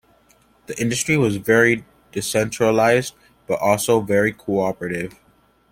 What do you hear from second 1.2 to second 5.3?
very decentralized, but also very co-operative.